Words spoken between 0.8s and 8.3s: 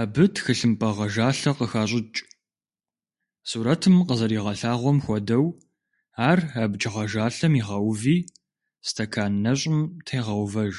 гъэжалъэ къыхэщӀыкӀ, сурэтым къызэригъэлъагъуэм хуэдэу, ар абдж гъэжалъэм игъэуви